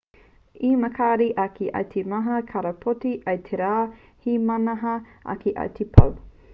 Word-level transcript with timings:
he 0.59 0.69
makariri 0.83 1.27
ake 1.43 1.67
i 1.81 1.83
te 1.91 2.01
mata 2.13 2.37
karapoti 2.53 3.13
i 3.35 3.37
te 3.49 3.63
rā 3.65 3.71
he 4.25 4.41
mahana 4.49 4.99
ake 5.37 5.59
i 5.69 5.69
te 5.79 5.93
pō 5.97 6.13